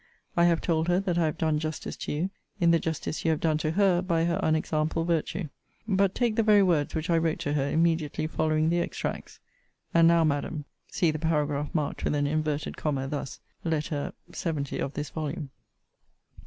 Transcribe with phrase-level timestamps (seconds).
[0.35, 3.29] I have told her, that I have done justice to you, in the justice you
[3.29, 5.49] have done to her by her unexampled virtue.
[5.87, 9.39] But take the very words which I wrote to her immediately following the extracts:
[9.93, 13.41] 'And now, Madam,' See the paragraph marked with an inverted comma [thus'],
[13.73, 14.81] Letter LXX.
[14.81, 15.51] of this volume.